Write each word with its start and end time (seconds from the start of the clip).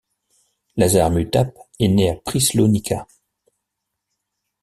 Lazar 0.77 1.11
Mutap 1.11 1.55
est 1.79 1.87
né 1.87 2.09
à 2.09 2.15
Prislonica. 2.15 3.05